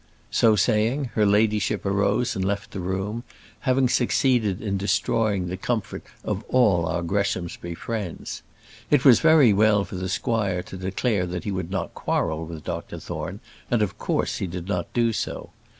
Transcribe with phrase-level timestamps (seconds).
[0.31, 3.23] So saying, her ladyship arose and left the room,
[3.69, 8.41] having succeeded in destroying the comfort of all our Greshamsbury friends.
[8.89, 12.63] It was very well for the squire to declare that he would not quarrel with
[12.63, 15.51] Dr Thorne, and of course he did not do so.